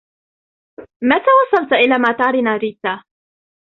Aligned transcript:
متى 1.03 1.31
وصلت 1.53 1.73
إلى 1.73 1.97
مطار 1.99 2.41
ناريتا؟ 2.41 3.01